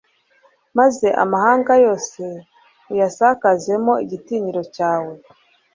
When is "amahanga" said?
1.23-1.71